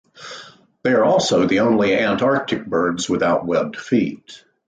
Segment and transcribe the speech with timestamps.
[0.81, 4.43] They are also the only Antarctic birds without webbed feet.